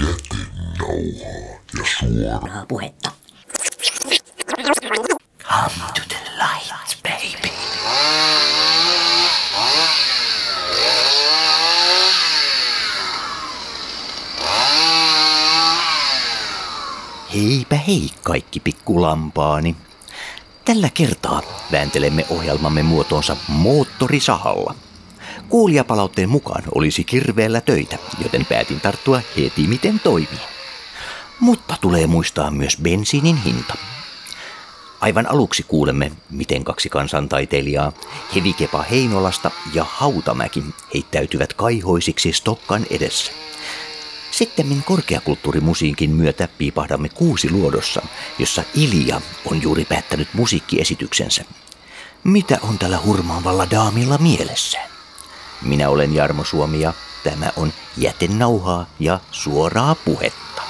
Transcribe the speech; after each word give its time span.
jätenauhaa 0.00 1.58
ja 1.78 1.84
suoraa 1.98 2.66
puhetta. 2.68 3.10
Come 5.42 5.92
to 5.94 6.02
the 6.08 6.16
light, 6.36 7.02
baby. 7.02 7.48
Heipä 17.34 17.76
hei 17.76 18.10
kaikki 18.22 18.60
pikkulampaani. 18.60 19.76
Tällä 20.64 20.88
kertaa 20.94 21.42
vääntelemme 21.72 22.26
ohjelmamme 22.30 22.82
muotoonsa 22.82 23.36
moottorisahalla. 23.48 24.74
Kuulijapalautteen 25.48 26.28
mukaan 26.28 26.62
olisi 26.74 27.04
kirveellä 27.04 27.60
töitä, 27.60 27.98
joten 28.22 28.46
päätin 28.46 28.80
tarttua 28.80 29.20
heti 29.36 29.66
miten 29.66 30.00
toimii. 30.00 30.38
Mutta 31.40 31.74
tulee 31.80 32.06
muistaa 32.06 32.50
myös 32.50 32.76
bensiinin 32.82 33.36
hinta. 33.36 33.74
Aivan 35.00 35.30
aluksi 35.30 35.62
kuulemme, 35.62 36.12
miten 36.30 36.64
kaksi 36.64 36.88
kansantaiteilijaa, 36.88 37.92
Hevikepa 38.34 38.82
Heinolasta 38.82 39.50
ja 39.74 39.86
Hautamäki, 39.88 40.64
heittäytyvät 40.94 41.54
kaihoisiksi 41.54 42.32
Stokkan 42.32 42.86
edessä. 42.90 43.32
Sittemmin 44.30 44.82
korkeakulttuurimusiikin 44.84 46.10
myötä 46.10 46.48
piipahdamme 46.58 47.08
kuusi 47.08 47.50
luodossa, 47.50 48.02
jossa 48.38 48.62
Ilja 48.74 49.20
on 49.50 49.62
juuri 49.62 49.84
päättänyt 49.84 50.28
musiikkiesityksensä. 50.32 51.44
Mitä 52.24 52.58
on 52.62 52.78
tällä 52.78 52.98
hurmaavalla 53.04 53.70
daamilla 53.70 54.18
mielessään? 54.18 54.87
Minä 55.62 55.88
olen 55.88 56.14
Jarmo 56.14 56.44
Suomi 56.44 56.80
ja 56.80 56.92
tämä 57.24 57.50
on 57.56 57.72
Jätenauhaa 57.96 58.86
ja 59.00 59.20
suoraa 59.30 59.94
puhetta. 59.94 60.62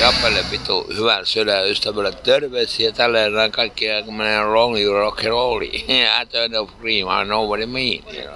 Jappelle 0.00 0.44
vitu 0.50 0.86
hyvän 0.96 1.26
sydän 1.26 1.68
ystävälle 1.68 2.12
terveisiä 2.12 2.92
tälleen 2.92 3.32
näin 3.32 3.52
kaikkia 3.52 4.02
kun 4.02 4.14
menee 4.14 4.44
long 4.44 4.80
you 4.80 4.94
rock 4.94 5.18
and 5.18 5.28
roll. 5.28 5.60
I 5.62 6.26
turn 6.32 6.56
of 6.56 6.70
cream, 6.80 7.22
I 7.22 7.24
know 7.24 7.48
what 7.48 7.60
it 7.60 7.70
mean. 7.70 8.26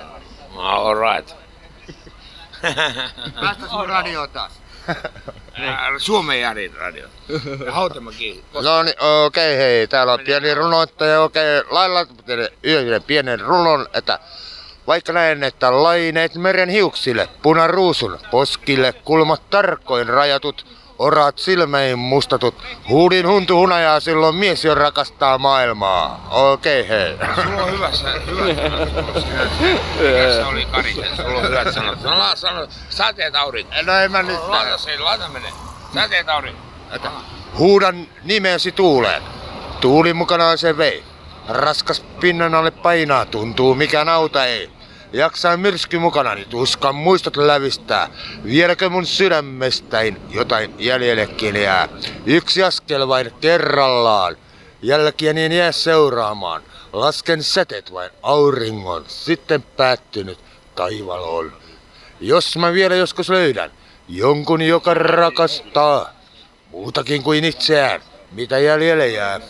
All 0.57 0.95
right. 0.95 1.37
Päästä 3.41 3.69
sun 3.69 3.89
radio 3.89 4.27
taas. 4.27 4.53
Suomen 5.99 6.41
Jarin 6.41 6.75
radio. 6.75 7.09
Hautamäki. 7.71 8.45
No 8.63 8.83
niin, 8.83 8.95
okei, 9.01 9.55
okay, 9.55 9.59
hei. 9.59 9.87
Täällä 9.87 10.13
on 10.13 10.21
pieni 10.21 10.55
runoittaja, 10.55 11.23
okei. 11.23 11.59
Okay. 11.59 11.73
Lailla 11.73 12.07
yhden 12.63 13.03
pienen 13.03 13.41
runon, 13.41 13.87
että 13.95 14.19
vaikka 14.87 15.13
näen, 15.13 15.43
että 15.43 15.83
laineet 15.83 16.35
meren 16.35 16.69
hiuksille, 16.69 17.29
punaruusun, 17.43 18.19
poskille, 18.31 18.93
kulmat 18.93 19.51
tarkoin 19.51 20.09
rajatut, 20.09 20.67
Oraat 20.99 21.39
silmäin 21.39 21.99
mustatut, 21.99 22.55
huudin 22.89 23.29
huntu 23.29 23.57
hunajaa 23.57 24.01
silloin 24.01 24.35
mies 24.35 24.65
jo 24.65 24.75
rakastaa 24.75 25.39
maailmaa. 25.39 26.29
Okei, 26.31 26.81
okay, 26.81 26.99
hei. 26.99 27.17
Sulla 27.45 27.63
on 27.63 27.73
hyvä, 27.73 27.91
hyvä 28.27 28.45
Mikä 29.99 30.33
se 30.33 30.45
oli 30.45 30.65
Kari? 30.65 30.93
Sulla 30.93 31.39
on 31.39 31.49
hyvät 31.49 31.75
sanat. 31.75 32.03
No 32.03 32.19
la, 32.19 32.37
sano, 32.37 32.67
sateet 32.89 33.35
aurinko. 33.35 33.75
No 33.83 33.93
en 33.93 34.13
mä 34.13 34.23
nyt. 34.23 34.41
Laita 34.47 34.79
se, 34.79 34.99
laita 34.99 35.29
mene. 35.29 35.49
Sateet 35.95 36.29
aurinko. 36.29 36.61
Huudan 37.59 38.07
nimesi 38.23 38.73
tuuleen. 38.73 39.23
Tuuli 39.81 40.15
mukanaan 40.15 40.59
se 40.59 40.77
vei. 40.77 41.05
Raskas 41.49 42.01
pinnan 42.21 42.55
alle 42.55 42.71
painaa, 42.71 43.27
tuntuu 43.27 43.75
mikä 43.75 44.05
nauta 44.05 44.45
ei. 44.45 44.71
Jaksaa 45.15 45.57
myrsky 45.57 45.99
mukana, 45.99 46.35
niin 46.35 46.49
tuskan 46.49 46.95
muistot 46.95 47.37
lävistää. 47.37 48.09
Vieläkö 48.45 48.89
mun 48.89 49.07
sydämestäin 49.07 50.21
jotain 50.31 50.75
jäljellekin 50.79 51.57
jää? 51.57 51.89
Yksi 52.27 52.63
askel 52.63 53.09
vain 53.09 53.33
kerrallaan. 53.41 54.37
Jälkiä 54.83 55.33
niin 55.33 55.53
jää 55.53 55.73
seuraamaan. 55.73 56.63
Lasken 56.93 57.43
säteet 57.43 57.93
vain 57.93 58.11
auringon, 58.23 59.05
sitten 59.09 59.63
päättynyt 59.63 60.39
taival 60.75 61.23
on. 61.25 61.53
Jos 62.21 62.57
mä 62.57 62.73
vielä 62.73 62.95
joskus 62.95 63.29
löydän 63.29 63.71
jonkun, 64.09 64.63
joka 64.63 64.95
rakastaa 64.95 66.11
muutakin 66.71 67.23
kuin 67.23 67.45
itseään, 67.45 68.01
mitä 68.33 68.59
jäljelle 68.59 69.09
jää, 69.09 69.41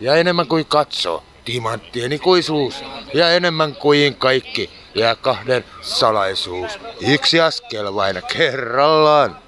ja 0.00 0.14
enemmän 0.14 0.46
kuin 0.46 0.66
katsoo, 0.66 1.22
timanttien 1.44 2.12
ikuisuus, 2.12 2.84
ja 3.14 3.30
enemmän 3.30 3.76
kuin 3.76 4.14
kaikki, 4.14 4.70
ja 4.94 5.16
kahden 5.16 5.64
salaisuus. 5.80 6.78
Yksi 7.00 7.40
askel 7.40 7.94
vain 7.94 8.22
kerrallaan. 8.32 9.38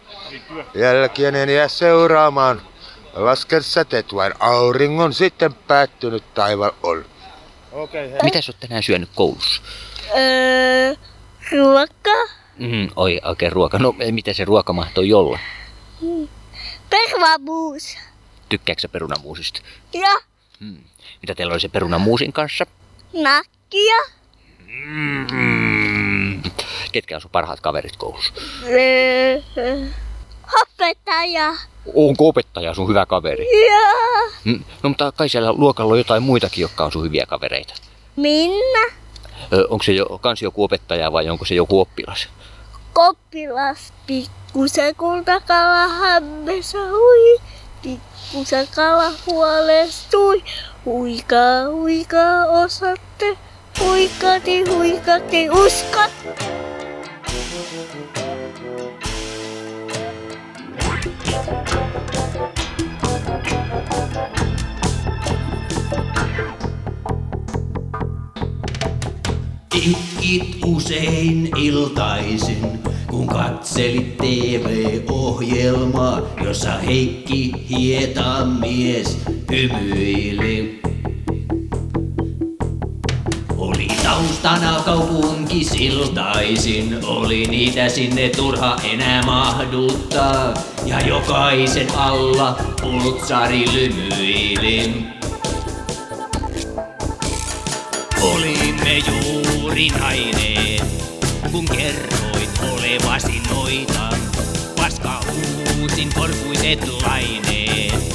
Jälkien 0.75 1.35
en 1.35 1.49
jää 1.49 1.69
seuraamaan. 1.69 2.63
Lasken 3.15 3.63
säteet 3.63 4.15
vain 4.15 4.33
auringon 4.41 5.13
sitten 5.15 5.55
päättynyt 5.55 6.35
taival 6.35 6.73
on. 6.83 7.05
Okay, 7.73 8.09
Mitä 8.23 8.41
sä 8.41 8.53
oot 8.53 8.61
tänään 8.61 8.83
syönyt 8.83 9.09
koulussa? 9.15 9.63
Öö, 10.17 10.95
ruoka. 11.53 12.11
Mm, 12.59 12.89
oi, 12.97 13.21
oikein 13.25 13.53
ruoka. 13.53 13.79
No, 13.79 13.95
miten 14.11 14.35
se 14.35 14.45
ruoka 14.45 14.73
mahtoi 14.73 15.13
olla? 15.13 15.39
Perunamuus. 16.91 17.97
Tykkääkö 18.49 18.81
sä 18.81 18.89
perunamuusista? 18.89 19.61
Ja. 19.93 20.15
Hmm. 20.61 20.85
Mitä 21.23 21.35
teillä 21.35 21.53
oli 21.53 21.61
se 21.61 21.69
perunamuusin 21.69 22.33
kanssa? 22.33 22.67
Nakkia. 23.13 24.24
Mm-hmm. 24.87 26.43
Ketkä 26.93 27.15
on 27.15 27.21
sun 27.21 27.31
parhaat 27.31 27.61
kaverit 27.61 27.97
koulussa? 27.97 28.33
Opettaja. 30.63 31.55
Onko 31.95 32.29
opettaja 32.29 32.75
sun 32.75 32.89
hyvä 32.89 33.07
kaveri? 33.07 33.47
Joo. 33.67 34.31
Mm. 34.45 34.65
No 34.83 34.89
mutta 34.89 35.13
kai 35.13 35.29
siellä 35.29 35.53
luokalla 35.53 35.93
on 35.93 35.99
jotain 35.99 36.23
muitakin, 36.23 36.63
jotka 36.63 36.85
on 36.85 36.93
sun 36.93 37.05
hyviä 37.05 37.27
kavereita. 37.27 37.75
Minna. 38.17 38.81
Onko 39.69 39.83
se 39.83 39.93
jo, 39.93 40.19
kans 40.21 40.43
joku 40.43 40.65
opettaja 40.65 41.13
vai 41.13 41.29
onko 41.31 41.45
se 41.45 41.55
joku 41.55 41.81
oppilas? 41.81 42.29
Koppilas. 42.93 43.93
Pikkusen 44.07 44.95
kultakala 44.95 45.89
hämmessä 45.89 46.79
hui. 46.79 47.41
Pikkusen 47.83 48.69
kala 48.75 49.13
huolestui. 49.27 50.45
Huikaa, 50.85 51.69
huikaa 51.71 52.47
osatte. 52.47 53.39
Huikati, 53.85 54.63
huikati, 54.71 55.49
uskot. 55.51 56.13
Itkit 69.75 70.57
usein 70.65 71.51
iltaisin, 71.59 72.79
kun 73.11 73.27
katselit 73.27 74.17
TV-ohjelmaa, 74.19 76.21
jossa 76.45 76.79
Heikki 76.79 77.53
Hietamies 77.71 79.19
hymyili. 79.51 80.81
Oli 83.75 83.89
taustana 84.03 84.81
kaupunki 84.85 85.65
siltaisin, 85.65 86.99
oli 87.07 87.45
niitä 87.45 87.89
sinne 87.89 88.29
turha 88.29 88.77
enää 88.93 89.23
mahduttaa. 89.23 90.55
Ja 90.87 91.01
jokaisen 91.01 91.95
alla 91.97 92.57
pultsari 92.83 93.65
lymyili. 93.73 95.07
Olimme 98.23 98.99
juuri 98.99 99.89
nainen, 99.89 100.87
kun 101.53 101.65
kerroit 101.65 102.61
olevasi 102.73 103.43
noita. 103.51 104.17
Paska 104.77 105.21
uusin 105.81 106.09
korkuiset 106.15 106.89
laineet, 107.03 108.15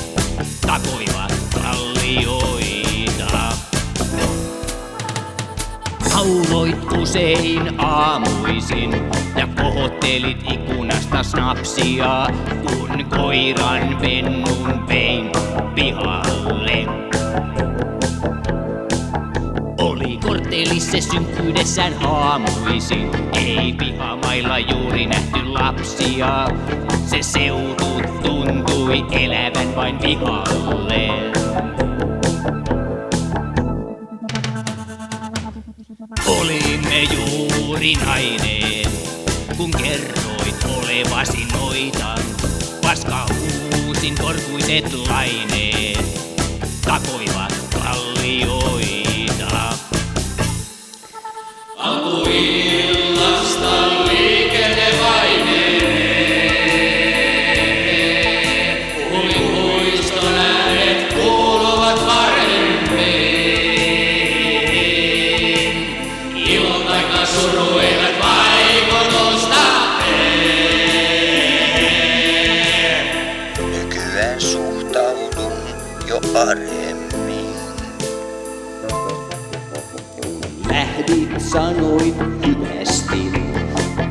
takoivat 0.68 1.34
kallioita. 1.54 2.69
Hauloit 6.20 6.92
usein 7.02 7.82
aamuisin 7.82 8.92
ja 9.38 9.48
kohottelit 9.62 10.52
ikkunasta 10.52 11.24
snapsia, 11.24 12.28
kun 12.62 13.06
koiran 13.06 14.02
vennun 14.02 14.88
vein 14.88 15.32
pihalle. 15.76 16.86
Oli 19.78 20.18
korttelissa 20.18 21.02
synkkyydessään 21.02 21.94
aamuisin, 22.06 23.12
ei 23.34 23.74
pihamailla 23.74 24.60
juuri 24.60 25.06
nähty 25.06 25.46
lapsia. 25.46 26.48
Se 27.06 27.22
seutu 27.22 28.02
tuntui 28.24 29.06
elävän 29.12 29.76
vain 29.76 29.98
pihalle. 29.98 31.30
Olimme 36.30 37.04
juuri 37.04 37.94
naineen, 37.94 38.92
kun 39.58 39.72
kerroit 39.72 40.66
olevasi 40.78 41.46
noita. 41.54 42.16
Paska 42.82 43.26
uusin 43.86 44.16
korkuiset 44.22 44.94
laineet, 44.94 46.06
takoivat 46.86 47.54
kallioita. 47.84 48.79
Jo 76.10 76.20
paremmin. 76.34 77.54
Lähdit 80.70 81.42
sanoit 81.42 82.16
hyvästi, 82.46 83.32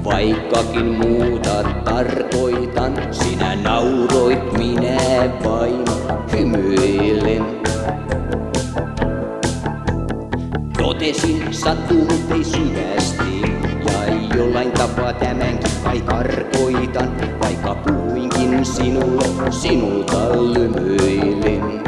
vaikkakin 0.04 0.84
muuta 0.84 1.62
tarkoitan. 1.84 2.92
Sinä 3.10 3.56
nauroit, 3.56 4.52
minä 4.58 5.30
vain 5.44 5.84
hymyilen. 6.32 7.46
Totesin 10.78 11.54
sattunut 11.54 12.30
ei 12.30 12.44
syvästi, 12.44 13.42
ja 13.86 14.14
jollain 14.36 14.72
tapaa 14.72 15.12
tämänkin 15.12 15.70
kai 15.84 16.00
tarkoitan. 16.00 17.38
Vaikka 17.40 17.74
puhuinkin 17.74 18.64
sinulle, 18.64 19.50
sinulta 19.50 20.32
lymyilin. 20.32 21.87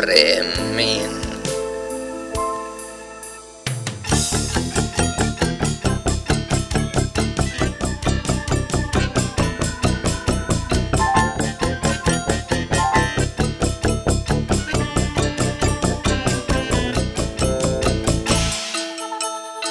Paremmin. 0.00 1.10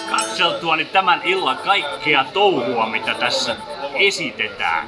katseltuani 0.09 0.85
tämän 0.85 1.21
illan 1.23 1.57
kaikkea 1.57 2.25
touhua, 2.33 2.89
mitä 2.89 3.13
tässä 3.13 3.55
esitetään. 3.93 4.87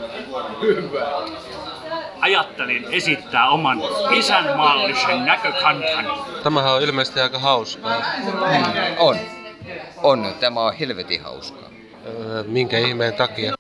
Ajattelin 2.22 2.86
esittää 2.92 3.50
oman 3.50 3.82
isänmaallisen 4.12 5.26
näkökantan. 5.26 6.06
Tämähän 6.44 6.74
on 6.74 6.82
ilmeisesti 6.82 7.20
aika 7.20 7.40
hauskaa. 7.40 8.02
On. 8.98 9.18
On. 10.04 10.34
Tämä 10.40 10.60
on 10.60 10.74
helvetin 10.74 11.22
hauskaa. 11.24 11.70
Öö, 12.08 12.44
minkä 12.44 12.78
ihmeen 12.78 13.14
takia? 13.14 13.54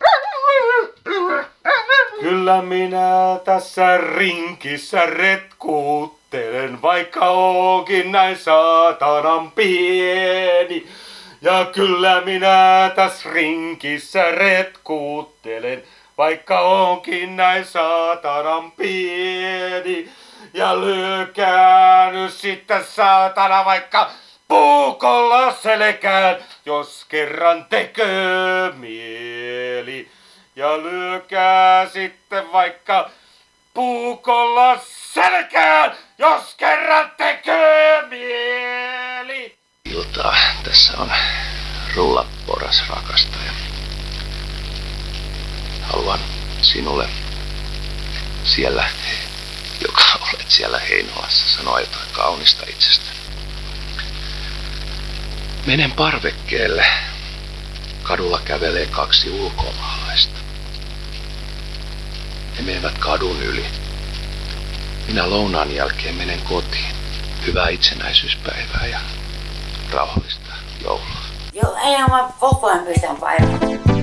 Kyllä 2.22 2.62
minä 2.62 3.40
tässä 3.46 3.98
rinkissä 3.98 5.06
retkuuttelen, 5.06 6.82
vaikka 6.82 7.30
onkin 7.30 8.12
näin 8.12 8.38
saatanan 8.38 9.52
pieni. 9.52 10.88
Ja 11.42 11.66
kyllä 11.74 12.22
minä 12.22 12.92
tässä 12.96 13.30
rinkissä 13.30 14.32
retkuuttelen, 14.32 15.84
vaikka 16.22 16.60
onkin 16.60 17.36
näin 17.36 17.66
saatanan 17.66 18.72
pieni. 18.72 20.12
Ja 20.54 20.82
lyökää 20.82 22.12
nyt 22.12 22.34
sitten 22.34 22.84
saatana 22.86 23.66
vaikka 23.66 24.12
puukolla 24.48 25.54
selkään, 25.54 26.36
jos 26.66 27.06
kerran 27.10 27.66
tekee 27.66 28.72
mieli. 28.74 30.12
Ja 30.56 30.78
lyökää 30.78 31.90
sitten 31.90 32.52
vaikka 32.52 33.10
puukolla 33.74 34.80
selkään, 35.14 35.92
jos 36.18 36.56
kerran 36.58 37.12
tekee 37.18 38.02
mieli. 38.02 39.58
Iltaa. 39.86 40.36
Tässä 40.64 40.94
on 40.98 41.12
rullaporas 41.96 42.90
rakastaja. 42.90 43.71
Haluan 45.94 46.20
sinulle 46.62 47.10
siellä, 48.44 48.90
joka 49.82 50.04
olet 50.22 50.52
siellä 50.52 50.80
Heinolassa, 50.80 51.58
sanoa 51.58 51.80
jotain 51.80 52.10
kaunista 52.12 52.64
itsestäni. 52.70 53.18
Menen 55.66 55.92
parvekkeelle. 55.92 56.86
Kadulla 58.04 58.42
kävelee 58.46 58.86
kaksi 58.86 59.30
ulkomaalaista. 59.30 60.40
He 62.58 62.62
menevät 62.64 62.98
kadun 62.98 63.42
yli. 63.42 63.66
Minä 65.08 65.30
lounaan 65.30 65.76
jälkeen 65.76 66.16
menen 66.16 66.42
kotiin. 66.42 66.96
Hyvää 67.46 67.70
itsenäisyyspäivää 67.70 68.86
ja 68.92 69.00
rauhallista 69.92 70.54
joulua. 70.84 71.22
Joo, 71.54 71.76
ei 71.84 71.98
mä 72.10 72.30
koko 72.40 72.68
ajan 72.68 72.86
pystyn 72.86 73.16
paikalle. 73.16 74.01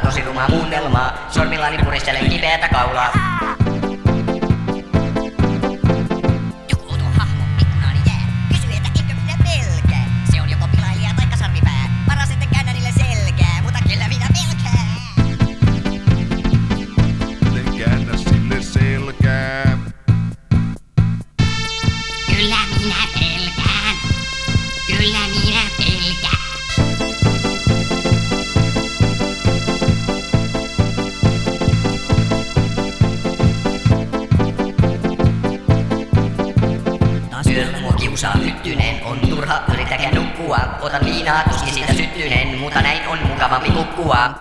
Tosi 0.00 0.22
rumaa 0.22 0.48
muunnelmaa. 0.48 1.26
Sormillani 1.30 1.78
puristelen 1.78 2.30
kipeätä 2.30 2.68
kaulaa. 2.68 3.31
Yöllä 37.52 37.80
mua 37.80 37.92
kiusaa 37.92 38.34
hyttynen, 38.44 39.04
on 39.04 39.18
turha 39.18 39.62
yrittäkää 39.74 40.10
nukkua. 40.14 40.58
Otan 40.80 41.04
viinaa, 41.04 41.42
tuskin 41.50 41.74
siitä 41.74 41.92
syttynen, 41.92 42.58
mutta 42.58 42.82
näin 42.82 43.08
on 43.08 43.18
mukavampi 43.26 43.70
kukkua. 43.70 44.34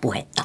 Puhetta. 0.00 0.44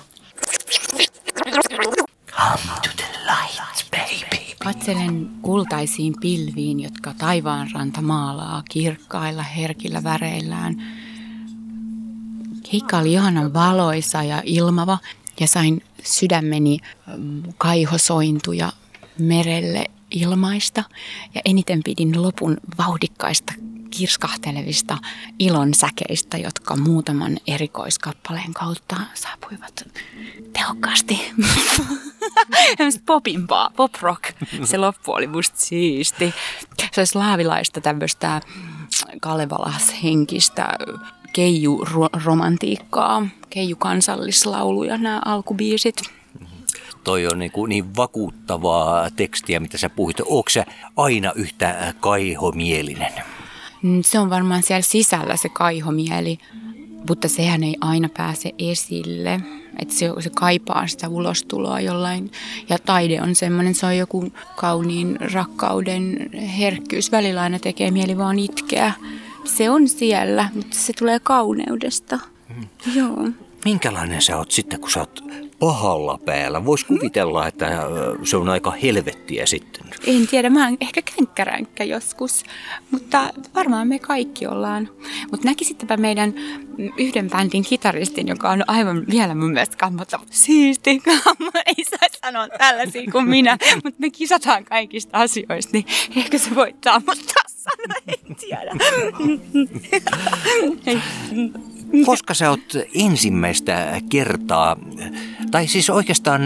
Come 2.32 2.80
to 2.84 2.90
the 2.98 3.06
light, 3.26 3.92
baby. 3.92 4.46
Katselen 4.64 5.30
kultaisiin 5.42 6.14
pilviin, 6.22 6.80
jotka 6.80 7.14
taivaanranta 7.18 8.02
maalaa 8.02 8.64
kirkkailla 8.72 9.44
herkillä 9.44 10.04
väreillään. 10.04 11.05
Keikka 12.72 12.98
oli 12.98 13.14
ihanan 13.14 13.54
valoisa 13.54 14.24
ja 14.24 14.42
ilmava 14.46 14.98
ja 15.40 15.48
sain 15.48 15.84
sydämeni 16.04 16.78
mm, 17.18 17.44
kaihosointuja 17.58 18.72
merelle 19.20 19.86
ilmaista 20.12 20.84
ja 21.36 21.42
eniten 21.46 21.82
pidin 21.84 22.22
lopun 22.22 22.58
vauhdikkaista 22.78 23.54
kirskahtelevista 23.92 24.98
ilon 25.40 25.74
säkeistä, 25.74 26.38
jotka 26.38 26.76
muutaman 26.76 27.38
erikoiskappaleen 27.48 28.54
kautta 28.54 28.96
saapuivat 29.14 29.88
tehokkaasti. 30.54 31.32
Popimpaa, 33.06 33.70
pop 33.76 33.96
rock. 34.02 34.24
Se 34.64 34.78
loppu 34.78 35.12
oli 35.12 35.28
musta 35.28 35.56
siisti. 35.60 36.34
Se 36.92 37.02
olisi 37.02 37.18
laavilaista 37.18 37.82
tämmöistä 37.82 38.42
Kalevalas-henkistä 39.22 40.68
keiju-romantiikkaa, 41.36 43.28
keiju-kansallislauluja 43.50 44.98
nämä 44.98 45.22
alkubiisit. 45.26 46.02
Toi 47.04 47.28
on 47.28 47.40
niin, 47.40 47.52
kuin 47.52 47.70
niin 47.70 47.96
vakuuttavaa 47.96 49.10
tekstiä, 49.16 49.60
mitä 49.60 49.78
sä 49.78 49.90
puhuit. 49.90 50.20
Onko 50.20 50.50
sä 50.50 50.66
aina 50.98 51.32
yhtä 51.36 51.94
kaihomielinen? 52.00 53.12
Mm, 53.82 54.04
Se 54.04 54.20
on 54.20 54.30
varmaan 54.30 54.64
siellä 54.64 54.82
sisällä 54.82 55.36
se 55.38 55.50
kaihomieli, 55.50 56.38
mutta 57.10 57.28
sehän 57.28 57.64
ei 57.64 57.76
aina 57.82 58.10
pääse 58.18 58.52
esille. 58.60 59.40
Että 59.80 59.94
se, 59.94 60.10
se 60.20 60.30
kaipaa 60.36 60.88
sitä 60.88 61.10
ulostuloa 61.10 61.80
jollain. 61.80 62.32
Ja 62.70 62.78
taide 62.80 63.22
on 63.22 63.36
semmoinen, 63.36 63.76
se 63.76 63.86
on 63.86 63.98
joku 63.98 64.32
kauniin 64.56 65.18
rakkauden 65.34 66.30
herkkyys. 66.60 67.12
Välillä 67.12 67.42
aina 67.42 67.60
tekee 67.60 67.92
mieli 67.92 68.18
vaan 68.18 68.40
itkeä. 68.40 68.94
Se 69.46 69.70
on 69.70 69.88
siellä, 69.88 70.50
mutta 70.56 70.78
se 70.78 70.94
tulee 70.94 71.20
kauneudesta. 71.20 72.20
Joo. 72.96 73.30
Minkälainen 73.66 74.22
sä 74.22 74.38
oot 74.38 74.52
sitten, 74.52 74.80
kun 74.80 74.92
sä 74.92 75.00
oot 75.00 75.24
pahalla 75.60 76.20
päällä? 76.26 76.66
Vois 76.66 76.84
kuvitella, 76.84 77.48
että 77.48 77.68
äh, 77.68 77.84
se 78.24 78.38
on 78.38 78.50
aika 78.50 78.72
helvettiä 78.72 79.46
sitten. 79.46 79.86
En 80.08 80.28
tiedä, 80.28 80.50
mä 80.50 80.66
oon 80.66 80.78
ehkä 80.82 81.02
känkkäränkkä 81.02 81.84
joskus, 81.84 82.44
mutta 82.92 83.30
varmaan 83.56 83.88
me 83.88 84.00
kaikki 84.00 84.48
ollaan. 84.48 84.90
Mutta 85.32 85.48
näkisittepä 85.48 85.98
meidän 85.98 86.34
yhden 86.98 87.30
bändin 87.30 87.64
kitaristin, 87.64 88.28
joka 88.28 88.50
on 88.50 88.64
aivan 88.68 89.06
vielä 89.10 89.36
mun 89.36 89.52
mielestä 89.52 89.78
kammottava. 89.78 90.24
Siisti, 90.30 91.00
kammo, 91.06 91.52
ei 91.66 91.86
saisi 92.00 92.20
sanoa 92.26 92.48
tällaisia 92.48 93.12
kuin 93.12 93.30
minä, 93.30 93.58
mutta 93.84 94.00
me 94.00 94.10
kisataan 94.10 94.66
kaikista 94.66 95.18
asioista, 95.18 95.72
niin 95.74 95.86
ehkä 96.16 96.38
se 96.38 96.56
voittaa 96.56 97.02
mut 97.08 97.26
taas 97.34 97.56
sanoa, 97.66 97.98
en 98.08 98.36
tiedä. 98.36 98.72
Koska 102.06 102.34
sä 102.34 102.50
oot 102.50 102.74
ensimmäistä 102.96 104.02
kertaa, 104.10 104.78
tai 105.52 105.68
siis 105.68 105.90
oikeastaan, 105.90 106.42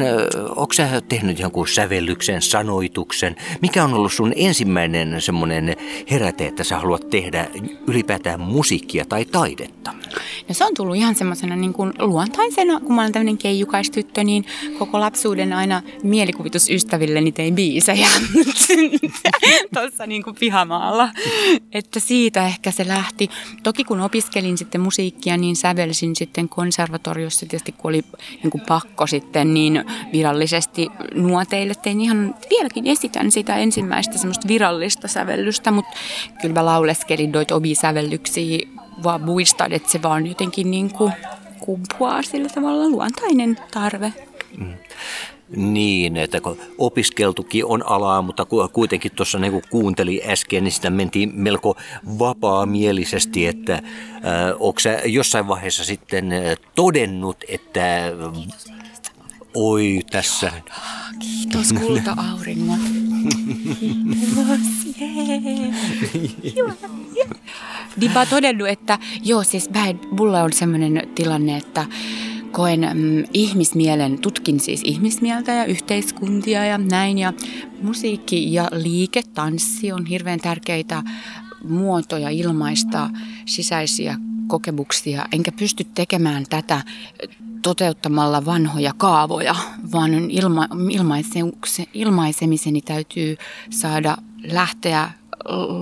onko 0.56 0.74
sä 0.74 1.02
tehnyt 1.02 1.40
jonkun 1.40 1.68
sävellyksen, 1.68 2.42
sanoituksen? 2.42 3.36
Mikä 3.62 3.84
on 3.84 3.94
ollut 3.94 4.14
sun 4.14 4.34
ensimmäinen 4.36 5.22
semmoinen 5.22 5.76
heräte, 6.12 6.48
että 6.48 6.64
sä 6.64 6.78
haluat 6.78 7.10
tehdä 7.10 7.48
ylipäätään 7.88 8.40
musiikkia 8.40 9.06
tai 9.06 9.26
taidetta? 9.26 9.94
No 10.48 10.54
se 10.56 10.66
on 10.66 10.74
tullut 10.74 10.96
ihan 10.96 11.16
semmoisena 11.16 11.56
niin 11.56 11.74
kuin 11.74 11.94
luontaisena, 12.00 12.80
kun 12.80 12.96
mä 12.96 13.02
olen 13.02 13.12
tämmöinen 13.12 13.38
keijukaistyttö, 13.38 14.24
niin 14.24 14.46
koko 14.80 15.00
lapsuuden 15.00 15.54
aina 15.54 15.82
mielikuvitusystävilleni 16.04 17.32
tein 17.32 17.56
biisejä 17.56 18.08
tuossa 19.74 20.06
niin 20.06 20.24
kuin 20.24 20.36
pihamaalla. 20.40 21.10
Että 21.72 22.00
siitä 22.00 22.46
ehkä 22.46 22.72
se 22.72 22.88
lähti. 22.88 23.30
Toki 23.64 23.84
kun 23.84 24.02
opiskelin 24.02 24.58
sitten 24.58 24.82
musiikkia, 24.82 25.38
niin 25.42 25.56
sävelsin 25.56 26.16
sitten 26.16 26.50
konservatoriossa 26.50 27.46
tietysti, 27.46 27.72
kun 27.72 27.90
oli 27.90 28.04
niin 28.44 28.52
kuin 28.52 28.62
pakko 28.68 29.08
sitten 29.08 29.54
niin 29.54 29.86
virallisesti 30.14 30.88
nuoteille. 31.14 31.74
Tein 31.76 32.02
ihan, 32.02 32.36
vieläkin 32.50 32.88
esitän 32.88 33.32
sitä 33.32 33.56
ensimmäistä 33.56 34.18
semmoista 34.18 34.48
virallista 34.48 35.08
sävellystä, 35.08 35.72
mutta 35.72 35.98
kyllä 36.42 36.54
mä 36.54 36.66
lauleskelin 36.66 37.32
noita 37.32 37.56
omia 37.56 37.76
sävellyksiä 37.76 38.68
vaan 39.04 39.22
muistan, 39.22 39.72
että 39.72 39.92
se 39.92 40.02
vaan 40.02 40.28
jotenkin 40.28 40.72
niin 40.72 40.94
kuin 40.94 41.14
kumpuaa 41.60 42.22
sillä 42.22 42.50
tavalla 42.50 42.90
luontainen 42.90 43.58
tarve. 43.74 44.14
Niin, 45.56 46.18
että 46.18 46.42
kun 46.42 46.58
opiskeltukin 46.78 47.66
on 47.66 47.88
alaa, 47.88 48.22
mutta 48.22 48.46
ku- 48.46 48.70
kuitenkin 48.74 49.12
tuossa 49.12 49.40
niin 49.40 49.62
kuunteli 49.70 50.22
äsken, 50.26 50.64
niin 50.64 50.72
sitä 50.72 50.90
mentiin 50.90 51.32
melko 51.34 51.78
vapaamielisesti, 52.20 53.48
että 53.48 53.74
äh, 53.74 53.82
onko 54.60 54.80
sä 54.80 55.02
jossain 55.06 55.48
vaiheessa 55.48 55.86
sitten 55.86 56.32
äh, 56.32 56.40
todennut, 56.76 57.38
että 57.48 58.08
äh, 58.08 58.14
oi 59.54 60.00
tässä... 60.12 60.52
Kiitos 61.20 61.74
kulta-auringot. 61.74 62.80
Kiitos, 63.80 64.60
jee. 65.00 65.16
Hyvä, 66.56 66.74
jee. 67.16 67.28
Niin 67.98 68.12
mä 68.12 68.20
oon 68.20 68.28
todennut, 68.28 68.68
että 68.68 69.00
joo 69.24 69.44
siis 69.44 69.70
mulla 70.12 70.44
on 70.44 70.54
semmoinen 70.54 71.10
tilanne, 71.16 71.58
että 71.58 71.86
koen 72.52 72.90
mm, 72.94 73.24
ihmismielen, 73.34 74.20
tutkin 74.20 74.60
siis 74.60 74.82
ihmismieltä 74.84 75.52
ja 75.52 75.66
yhteiskuntia 75.66 76.66
ja 76.66 76.78
näin. 76.78 77.18
Ja 77.18 77.34
musiikki 77.82 78.54
ja 78.54 78.68
liike, 78.72 79.22
tanssi 79.34 79.92
on 79.92 80.06
hirveän 80.06 80.40
tärkeitä 80.40 81.04
muotoja 81.64 82.30
ilmaista 82.30 83.10
sisäisiä 83.46 84.18
kokemuksia. 84.48 85.26
Enkä 85.32 85.52
pysty 85.52 85.84
tekemään 85.84 86.46
tätä 86.50 86.82
toteuttamalla 87.62 88.46
vanhoja 88.46 88.94
kaavoja, 88.98 89.56
vaan 89.92 90.32
ilma, 90.32 90.68
ilmaise, 90.90 91.40
ilmaisemiseni 91.94 92.82
täytyy 92.82 93.38
saada 93.70 94.18
lähteä 94.44 95.12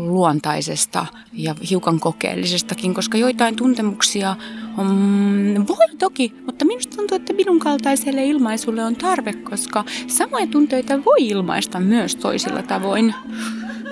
luontaisesta 0.08 1.06
ja 1.34 1.56
hiukan 1.70 2.00
kokeellisestakin, 2.00 2.94
koska 2.94 3.18
joitain 3.18 3.56
tuntemuksia 3.56 4.36
on, 4.78 5.66
voi 5.68 5.98
toki, 6.00 6.34
mutta 6.46 6.66
minusta 6.66 6.96
tuntuu, 6.96 7.16
että 7.16 7.34
minun 7.34 7.60
kaltaiselle 7.60 8.26
ilmaisulle 8.26 8.84
on 8.84 8.96
tarve, 8.96 9.34
koska 9.34 9.86
samoja 10.08 10.48
tunteita 10.48 11.06
voi 11.06 11.28
ilmaista 11.28 11.80
myös 11.80 12.16
toisilla 12.16 12.62
tavoin. 12.62 13.14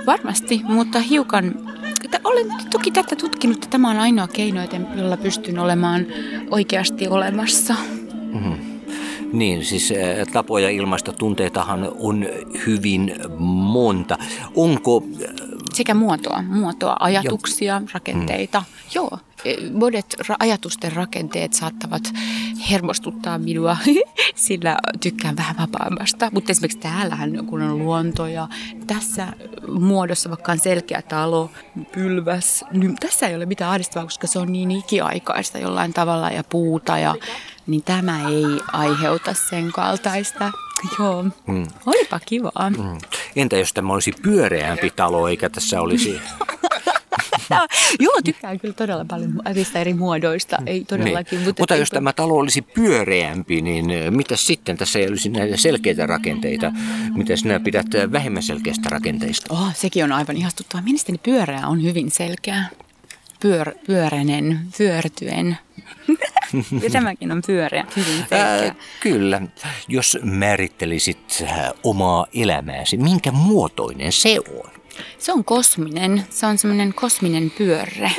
Varmasti, 0.05 0.61
mutta 0.67 0.99
hiukan 0.99 1.55
olen 2.23 2.47
toki 2.71 2.91
tätä 2.91 3.15
tutkinut, 3.15 3.57
että 3.57 3.67
tämä 3.69 3.89
on 3.89 3.99
ainoa 3.99 4.27
keino, 4.27 4.61
jolla 4.95 5.17
pystyn 5.17 5.59
olemaan 5.59 6.05
oikeasti 6.51 7.07
olemassa. 7.07 7.75
Mhm. 8.33 8.53
Niin, 9.33 9.65
siis 9.65 9.93
tapoja 10.33 10.69
ilmaista 10.69 11.11
tunteitahan 11.11 11.91
on 11.99 12.25
hyvin 12.65 13.15
monta. 13.47 14.17
Onko 14.55 15.03
Sekä 15.75 15.93
muotoa, 15.93 16.41
muotoa, 16.41 16.97
ajatuksia, 16.99 17.81
rakenteita. 17.93 18.63
Joo, 18.95 19.19
e, 19.45 19.55
monet 19.73 20.15
ra- 20.29 20.35
ajatusten 20.39 20.91
rakenteet 20.93 21.53
saattavat 21.53 22.03
hermostuttaa 22.71 23.37
minua, 23.37 23.77
sillä 24.35 24.77
tykkään 25.01 25.37
vähän 25.37 25.55
vapaammasta. 25.57 26.29
Mutta 26.33 26.51
esimerkiksi 26.51 26.77
täällähän, 26.77 27.45
kun 27.45 27.61
on 27.61 27.77
luonto 27.79 28.27
ja 28.27 28.47
tässä 28.87 29.27
muodossa, 29.79 30.29
vaikka 30.29 30.51
on 30.51 30.59
selkeä 30.59 31.01
talo, 31.01 31.51
pylväs, 31.91 32.65
niin 32.71 32.95
tässä 32.95 33.27
ei 33.27 33.35
ole 33.35 33.45
mitään 33.45 33.71
ahdistavaa, 33.71 34.05
koska 34.05 34.27
se 34.27 34.39
on 34.39 34.51
niin 34.51 34.71
ikiaikaista 34.71 35.57
jollain 35.57 35.93
tavalla 35.93 36.29
ja 36.31 36.43
puuta 36.43 36.97
ja 36.97 37.15
niin 37.67 37.83
tämä 37.83 38.29
ei 38.29 38.45
aiheuta 38.73 39.33
sen 39.49 39.71
kaltaista. 39.71 40.51
Joo, 40.99 41.23
Mm. 41.47 41.67
olipa 41.85 42.19
kivaa. 42.25 42.69
Mm. 42.69 42.97
Entä 43.35 43.57
jos 43.57 43.73
tämä 43.73 43.93
olisi 43.93 44.11
pyöreämpi 44.21 44.89
talo, 44.89 45.27
eikä 45.27 45.49
tässä 45.49 45.81
olisi... 45.81 46.21
Joo, 47.99 48.21
tykkään 48.23 48.59
kyllä 48.59 48.73
todella 48.73 49.05
paljon 49.05 49.41
niistä 49.55 49.79
eri 49.79 49.93
muodoista. 49.93 50.57
Ei 50.65 50.85
todellakin. 50.85 51.39
Niin. 51.39 51.55
Mutta 51.59 51.75
jos 51.75 51.89
tämä 51.89 52.13
talo 52.13 52.33
olisi 52.33 52.61
pyöreämpi, 52.61 53.61
niin 53.61 53.85
mitä 54.09 54.35
sitten? 54.35 54.77
Tässä 54.77 54.99
ei 54.99 55.07
olisi 55.07 55.29
näitä 55.29 55.57
selkeitä 55.57 56.05
rakenteita. 56.05 56.73
Mitä 57.15 57.35
sinä 57.35 57.59
pidät 57.59 57.85
vähemmän 58.11 58.43
selkeistä 58.43 58.89
rakenteista? 58.89 59.53
Oh, 59.53 59.75
sekin 59.75 60.03
on 60.03 60.11
aivan 60.11 60.37
ihastuttavaa. 60.37 60.83
Mielestäni 60.83 61.17
pyöreä 61.17 61.67
on 61.67 61.83
hyvin 61.83 62.11
selkeä. 62.11 62.63
Pyör, 63.39 63.71
pyöräinen, 63.87 64.59
pyörtyen. 64.77 65.57
Ja 66.83 66.89
tämäkin 66.89 67.31
on 67.31 67.41
pyöreä, 67.47 67.85
hyvin 67.95 68.17
selkeä. 68.29 68.45
Ää, 68.45 68.75
kyllä. 68.99 69.41
Jos 69.87 70.17
määrittelisit 70.23 71.43
äh, 71.43 71.71
omaa 71.83 72.25
elämääsi, 72.33 72.97
minkä 72.97 73.31
muotoinen 73.31 74.11
se 74.11 74.37
on? 74.59 74.71
Se 75.17 75.33
on 75.33 75.43
kosminen. 75.45 76.23
Se 76.29 76.45
on 76.45 76.57
semmoinen 76.57 76.93
kosminen 76.93 77.51
pyörre. 77.57 78.11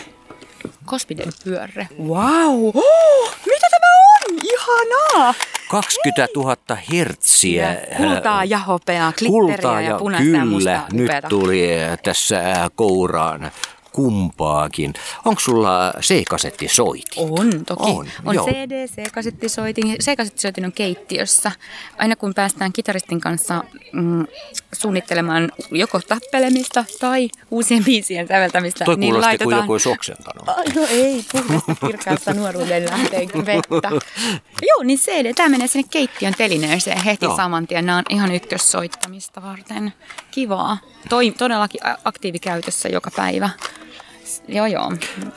Kosminen 0.85 1.29
pyörre. 1.45 1.89
Wow! 1.99 2.67
Oh, 2.75 3.35
mitä 3.47 3.67
tämä 3.71 3.87
on? 4.31 4.39
Ihanaa! 4.45 5.35
20 5.71 6.29
000 6.37 6.57
hertsiä. 6.93 7.73
Ja 7.91 7.97
kultaa 7.97 8.45
ja 8.45 8.59
hopeaa, 8.59 9.13
glitteriä 9.19 9.57
Kultaa 9.57 9.81
ja 9.81 9.89
ja 9.91 9.99
punaista 9.99 10.27
ja 10.27 10.33
kyllä, 10.33 10.45
mustaa. 10.45 10.87
nyt 10.93 11.05
upeata. 11.09 11.29
tuli 11.29 11.83
äh, 11.83 11.99
tässä 12.05 12.53
äh, 12.53 12.71
kouraan 12.75 13.51
kumpaakin. 13.97 14.95
Onko 15.25 15.41
sulla 15.41 15.93
C-kasettisoiti? 16.01 17.17
On, 17.17 17.65
toki. 17.65 17.83
On, 17.83 18.07
On, 18.25 18.35
joo. 18.35 18.47
CD, 18.47 18.87
C-kasettisoitin. 18.87 19.97
C-kasettisoitin 20.03 20.65
on 20.65 20.73
keittiössä. 20.73 21.53
Aina 21.99 22.17
kun 22.17 22.35
päästään 22.35 22.73
kitaristin 22.73 23.21
kanssa 23.21 23.65
mm, 23.93 24.27
suunnittelemaan 24.73 25.53
joko 25.71 26.01
tappelemista 26.01 26.85
tai 27.01 27.29
uusien 27.51 27.85
biisien 27.85 28.29
säveltämistä, 28.29 28.85
Toi 28.85 28.97
niin 28.97 29.13
kuulosti 29.13 29.39
kuin 29.39 29.51
laitetaan... 29.51 29.63
joku 29.63 29.73
olisi 29.73 29.89
oksentanut. 29.89 30.49
Ai, 30.49 30.65
no 30.75 30.87
ei, 30.91 31.25
puhdasta 31.33 31.75
kirkkaasta 31.87 32.35
nuoruuden 32.35 32.85
lähteen 32.91 33.29
vettä. 33.47 33.91
Joo, 34.63 34.83
niin 34.83 34.99
CD, 34.99 35.35
tämä 35.35 35.49
menee 35.49 35.67
sinne 35.67 35.89
keittiön 35.91 36.35
telineeseen 36.39 37.03
heti 37.03 37.25
Joo. 37.25 37.37
saman 37.37 37.67
tien. 37.67 37.87
Nämä 37.87 37.99
on 37.99 38.05
ihan 38.11 38.33
ykkössoittamista 38.33 39.43
varten. 39.43 39.93
Kivaa. 40.31 40.79
Toi, 41.09 41.31
todellakin 41.31 41.81
aktiivikäytössä 42.05 42.89
joka 42.89 43.11
päivä. 43.17 43.51
Joo, 44.49 44.67
joo. 44.67 44.93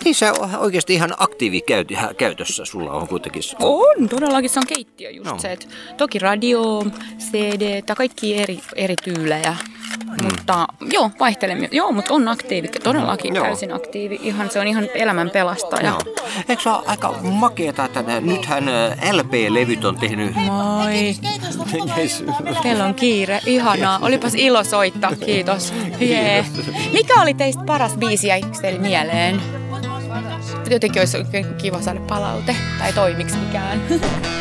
Niin 0.05 0.15
se 0.15 0.31
on 0.31 0.55
oikeasti 0.55 0.93
ihan 0.93 1.13
aktiivikäytössä 1.17 2.65
sulla 2.65 2.91
on 2.91 3.08
kuitenkin. 3.08 3.43
On, 3.60 4.10
todellakin 4.10 4.50
se 4.50 4.60
on 4.60 4.67
keittiö 4.67 5.10
just 5.10 5.29
Joo. 5.29 5.39
se. 5.39 5.51
Että 5.51 5.65
toki 5.98 6.19
radio, 6.19 6.84
CD, 7.19 7.81
tai 7.81 7.96
kaikki 7.96 8.38
eri, 8.38 8.60
eri 8.75 8.96
tyylejä. 9.03 9.55
Mm. 10.05 10.24
Mutta 10.24 10.67
joo, 10.93 11.12
vaihtelemme. 11.19 11.69
Joo, 11.72 11.91
mutta 11.91 12.13
on 12.13 12.27
aktiivi, 12.27 12.67
todellakin 12.67 13.36
Joo. 13.36 13.46
täysin 13.46 13.74
aktiivi. 13.74 14.19
Ihan, 14.24 14.50
se 14.50 14.60
on 14.60 14.67
ihan 14.67 14.88
elämän 14.93 15.29
pelastaja. 15.29 15.88
Joo. 16.05 16.15
Eikö 16.50 16.63
se 16.63 16.69
ole 16.69 16.84
aika 16.86 17.12
makeeta, 17.22 17.86
että 17.86 18.03
nythän 18.22 18.63
LP-levyt 19.12 19.86
on 19.86 19.96
tehnyt... 19.96 20.36
Moi. 20.36 21.15
Yes. 21.98 22.24
Teillä 22.63 22.86
on 22.86 22.93
kiire. 22.93 23.39
Ihanaa. 23.46 24.00
Olipas 24.01 24.36
ilo 24.36 24.63
soittaa. 24.63 25.12
Kiitos. 25.25 25.74
Jee. 26.00 26.46
Mikä 26.93 27.22
oli 27.22 27.34
teistä 27.34 27.63
paras 27.63 27.98
biisi 27.98 28.27
ja 28.27 28.36
teille 28.62 28.78
mieleen? 28.79 29.41
Jotenkin 30.69 31.01
olisi 31.01 31.17
kiva 31.57 31.81
saada 31.81 32.00
palaute. 32.00 32.55
Tai 32.79 32.93
toimiks 32.93 33.33
mikään. 33.36 33.81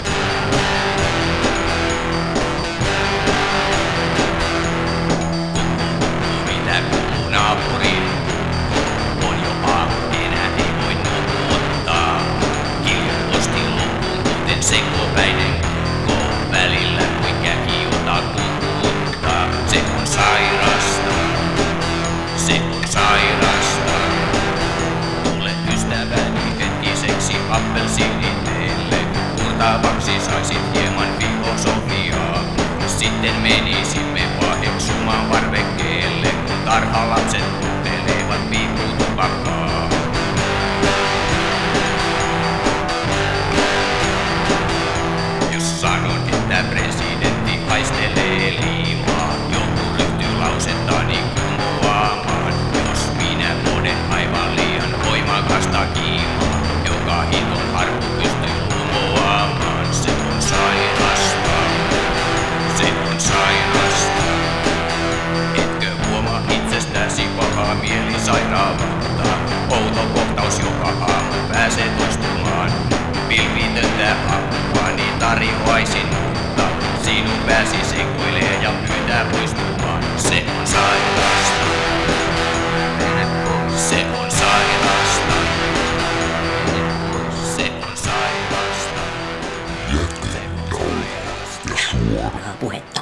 Suoraa 92.38 92.56
puhetta. 92.60 93.00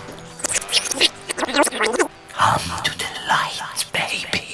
Come 2.32 2.74
to 2.84 2.90
the 2.98 3.06
light, 3.26 3.92
baby. 3.92 4.46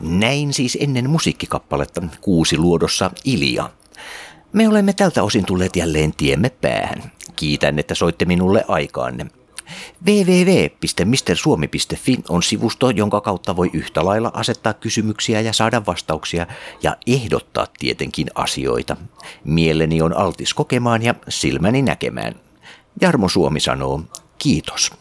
Näin 0.00 0.52
siis 0.52 0.78
ennen 0.80 1.10
musiikkikappaletta 1.10 2.02
kuusi 2.20 2.58
luodossa 2.58 3.10
Ilja. 3.24 3.70
Me 4.52 4.68
olemme 4.68 4.92
tältä 4.92 5.22
osin 5.22 5.44
tulleet 5.44 5.76
jälleen 5.76 6.12
tiemme 6.16 6.50
päähän. 6.50 7.12
Kiitän, 7.36 7.78
että 7.78 7.94
soitte 7.94 8.24
minulle 8.24 8.64
aikaanne. 8.68 9.26
www.mistersuomi.fi 10.06 12.18
on 12.28 12.42
sivusto, 12.42 12.90
jonka 12.90 13.20
kautta 13.20 13.56
voi 13.56 13.70
yhtä 13.72 14.04
lailla 14.04 14.30
asettaa 14.34 14.74
kysymyksiä 14.74 15.40
ja 15.40 15.52
saada 15.52 15.86
vastauksia 15.86 16.46
ja 16.82 16.96
ehdottaa 17.06 17.66
tietenkin 17.78 18.26
asioita. 18.34 18.96
Mieleni 19.44 20.02
on 20.02 20.16
altis 20.16 20.54
kokemaan 20.54 21.02
ja 21.02 21.14
silmäni 21.28 21.82
näkemään. 21.82 22.47
Jarmo 23.00 23.28
Suomi 23.28 23.60
sanoo, 23.60 24.00
kiitos. 24.38 24.92